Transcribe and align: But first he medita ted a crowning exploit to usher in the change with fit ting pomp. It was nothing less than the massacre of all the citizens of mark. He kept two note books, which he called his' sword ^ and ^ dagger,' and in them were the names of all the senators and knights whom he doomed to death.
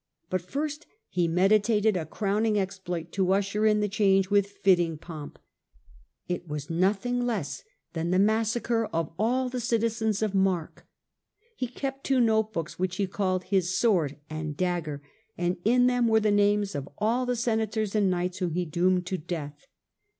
But 0.31 0.41
first 0.41 0.87
he 1.09 1.27
medita 1.27 1.79
ted 1.83 1.95
a 1.95 2.07
crowning 2.07 2.57
exploit 2.57 3.11
to 3.11 3.33
usher 3.33 3.67
in 3.67 3.81
the 3.81 3.87
change 3.87 4.31
with 4.31 4.47
fit 4.47 4.77
ting 4.77 4.97
pomp. 4.97 5.37
It 6.27 6.47
was 6.47 6.71
nothing 6.71 7.23
less 7.27 7.63
than 7.93 8.09
the 8.09 8.17
massacre 8.17 8.87
of 8.91 9.11
all 9.19 9.47
the 9.47 9.59
citizens 9.59 10.23
of 10.23 10.33
mark. 10.33 10.87
He 11.55 11.67
kept 11.67 12.03
two 12.03 12.19
note 12.19 12.51
books, 12.51 12.79
which 12.79 12.95
he 12.95 13.05
called 13.05 13.43
his' 13.43 13.77
sword 13.79 14.13
^ 14.13 14.17
and 14.27 14.55
^ 14.55 14.57
dagger,' 14.57 15.03
and 15.37 15.57
in 15.63 15.85
them 15.85 16.07
were 16.07 16.19
the 16.19 16.31
names 16.31 16.73
of 16.73 16.89
all 16.97 17.27
the 17.27 17.35
senators 17.35 17.93
and 17.93 18.09
knights 18.09 18.39
whom 18.39 18.53
he 18.55 18.65
doomed 18.65 19.05
to 19.05 19.19
death. 19.19 19.67